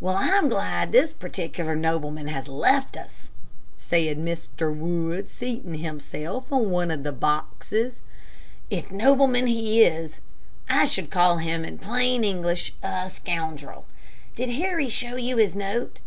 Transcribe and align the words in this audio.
"Well, 0.00 0.16
I'm 0.16 0.48
glad 0.48 0.92
this 0.92 1.12
particular 1.12 1.76
nobleman 1.76 2.28
has 2.28 2.48
left 2.48 2.96
us," 2.96 3.30
said 3.76 4.16
Mr. 4.16 4.74
Wood, 4.74 5.28
seating 5.28 5.74
himself 5.74 6.50
on 6.50 6.70
one 6.70 6.90
of 6.90 7.02
the 7.02 7.12
boxes, 7.12 8.00
"if 8.70 8.90
nobleman 8.90 9.46
he 9.46 9.84
is. 9.84 10.20
I 10.70 10.84
should 10.84 11.10
call 11.10 11.36
him 11.36 11.66
in 11.66 11.76
plain 11.76 12.24
English, 12.24 12.72
a 12.82 13.10
scoundrel. 13.10 13.84
Did 14.34 14.48
Harry 14.54 14.88
show 14.88 15.16
you 15.16 15.36
his 15.36 15.54
note?" 15.54 15.98